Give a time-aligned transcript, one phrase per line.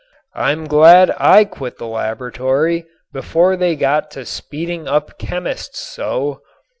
[0.33, 6.41] I'm glad I quit the laboratory before they got to speeding up chemists so.